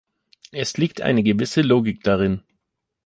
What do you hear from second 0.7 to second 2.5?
liegt eine gewisse Logik darin.